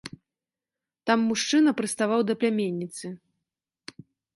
Там 1.11 1.19
мужчына 1.33 1.75
прыставаў 1.83 2.19
да 2.31 2.41
пляменніцы. 2.41 3.17